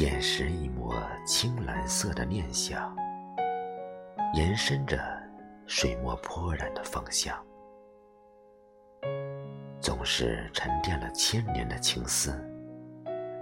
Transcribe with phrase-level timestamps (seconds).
[0.00, 0.94] 捡拾一抹
[1.26, 2.96] 青蓝色的念想，
[4.32, 4.98] 延伸着
[5.66, 7.38] 水墨泼染的方向，
[9.78, 12.32] 总是沉淀了千年的情思，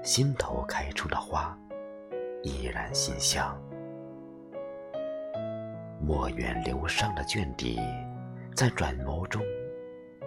[0.03, 1.57] 心头开出的花，
[2.43, 3.57] 依然馨香。
[6.05, 7.79] 墨远流觞的卷底，
[8.53, 9.41] 在转眸中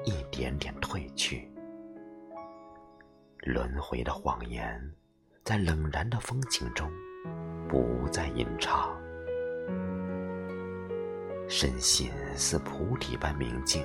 [0.05, 1.51] 一点点褪去。
[3.39, 4.81] 轮回的谎言，
[5.51, 6.89] 在冷然的风情中
[7.67, 8.97] 不再吟唱。
[11.49, 13.83] 身心似菩提般明净，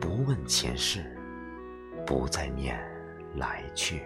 [0.00, 1.04] 不问前世，
[2.04, 2.76] 不再念
[3.36, 4.02] 来去，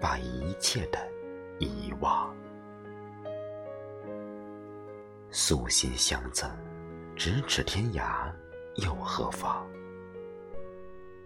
[0.00, 0.98] 把一切的
[1.60, 2.34] 遗忘。
[5.30, 6.50] 素心相赠，
[7.14, 8.32] 咫尺天涯
[8.84, 9.64] 又何妨？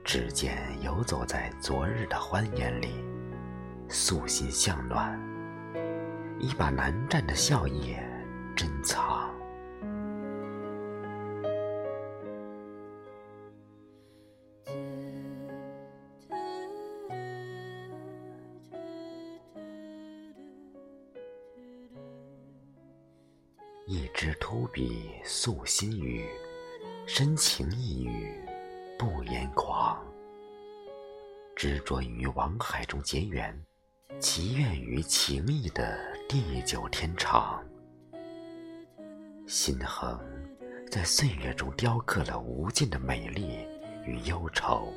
[0.04, 3.02] 指尖游走在昨日的欢颜里，
[3.88, 5.18] 素心向暖，
[6.38, 7.96] 一把难蘸的笑靥
[8.56, 9.32] 珍藏。
[23.86, 26.26] 一支秃笔诉心语，
[27.06, 28.40] 深情一语。
[28.96, 30.02] 不言狂，
[31.56, 33.54] 执着于网海中结缘，
[34.20, 37.64] 祈愿于情谊的地久天长。
[39.46, 40.18] 心横
[40.90, 43.66] 在岁月中雕刻了无尽的美丽
[44.04, 44.92] 与忧愁，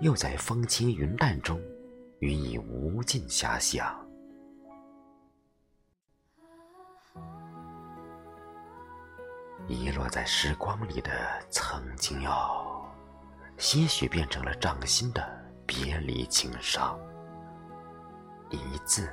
[0.00, 1.60] 又在风轻云淡中
[2.20, 3.98] 予以无尽遐想。
[9.68, 11.10] 遗落在时光里的
[11.48, 12.84] 曾经哟，
[13.56, 15.24] 些许变成了掌心的
[15.64, 16.98] 别离情伤。
[18.52, 19.10] 一字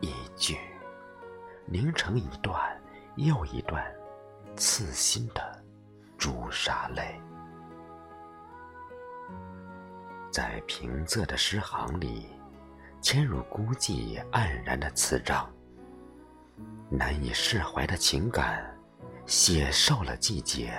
[0.00, 0.58] 一句，
[1.66, 2.58] 凝成一段
[3.16, 3.84] 又一段
[4.56, 5.62] 刺心的
[6.18, 7.20] 朱砂泪，
[10.32, 12.28] 在平仄的诗行里，
[13.02, 15.48] 嵌入孤寂黯然的词章，
[16.88, 18.66] 难以释怀的情感。
[19.26, 20.72] 写瘦了季节，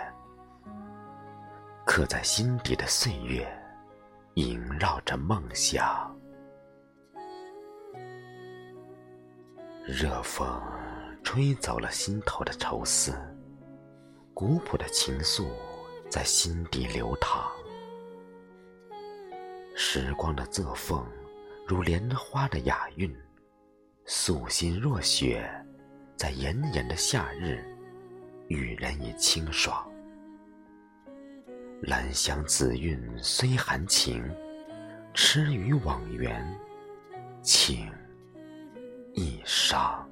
[1.85, 3.47] 刻在心底的岁月，
[4.33, 6.10] 萦绕着梦想。
[9.83, 10.47] 热风
[11.23, 13.13] 吹走了心头的愁思，
[14.33, 15.47] 古朴的情愫
[16.09, 17.51] 在心底流淌。
[19.75, 21.03] 时光的仄缝，
[21.67, 23.11] 如莲花的雅韵，
[24.05, 25.49] 素心若雪，
[26.15, 27.67] 在炎炎的夏日。
[28.49, 29.89] 与人以清爽，
[31.83, 34.29] 兰香紫韵虽含情，
[35.13, 36.45] 痴于往缘，
[37.41, 37.89] 情
[39.13, 40.10] 一杀。